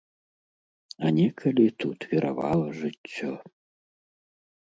А 1.05 1.09
некалі 1.17 1.65
тут 1.83 1.99
віравала 2.13 2.67
жыццё. 2.79 3.29